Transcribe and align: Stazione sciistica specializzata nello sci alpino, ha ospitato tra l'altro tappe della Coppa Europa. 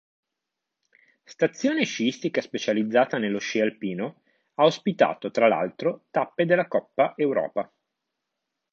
Stazione 1.23 1.85
sciistica 1.85 2.41
specializzata 2.41 3.19
nello 3.19 3.37
sci 3.37 3.59
alpino, 3.61 4.23
ha 4.55 4.63
ospitato 4.63 5.29
tra 5.29 5.47
l'altro 5.47 6.05
tappe 6.09 6.47
della 6.47 6.67
Coppa 6.67 7.13
Europa. 7.15 7.71